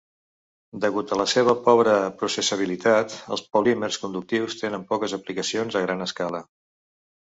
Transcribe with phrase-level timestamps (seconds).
[0.85, 1.93] Degut a la seva pobre
[2.23, 6.47] processabilitat, els polímers conductius tenen poques aplicacions a gran escala.